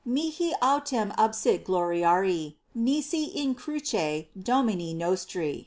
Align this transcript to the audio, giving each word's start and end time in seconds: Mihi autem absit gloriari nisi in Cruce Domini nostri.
Mihi 0.03 0.51
autem 0.63 1.13
absit 1.15 1.63
gloriari 1.63 2.55
nisi 2.73 3.25
in 3.25 3.53
Cruce 3.53 4.25
Domini 4.41 4.95
nostri. 4.95 5.53